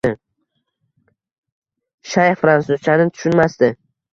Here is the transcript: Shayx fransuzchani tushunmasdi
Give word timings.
Shayx 2.15 2.41
fransuzchani 2.43 3.09
tushunmasdi 3.13 3.75